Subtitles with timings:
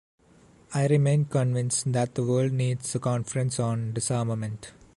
[0.73, 4.71] I remain convinced that the world needs a Conference on Disarmament.